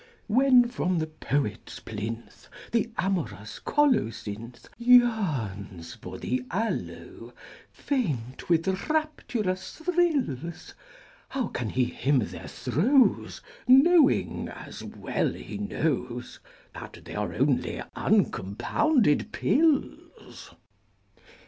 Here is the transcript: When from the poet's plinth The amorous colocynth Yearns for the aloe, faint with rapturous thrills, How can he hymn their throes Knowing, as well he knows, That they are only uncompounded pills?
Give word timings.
When 0.25 0.67
from 0.67 0.97
the 0.97 1.05
poet's 1.05 1.79
plinth 1.79 2.47
The 2.71 2.89
amorous 2.97 3.59
colocynth 3.59 4.67
Yearns 4.79 5.93
for 5.93 6.17
the 6.17 6.43
aloe, 6.49 7.33
faint 7.71 8.49
with 8.49 8.67
rapturous 8.89 9.73
thrills, 9.73 10.73
How 11.29 11.49
can 11.49 11.69
he 11.69 11.83
hymn 11.85 12.17
their 12.17 12.47
throes 12.47 13.41
Knowing, 13.67 14.49
as 14.49 14.83
well 14.83 15.33
he 15.33 15.59
knows, 15.59 16.39
That 16.73 17.01
they 17.05 17.13
are 17.13 17.35
only 17.35 17.83
uncompounded 17.95 19.31
pills? 19.31 20.55